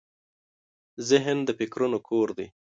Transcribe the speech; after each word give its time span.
ذهن 1.09 1.37
د 1.47 1.49
فکرونو 1.59 1.97
کور 2.07 2.27
دی. 2.37 2.47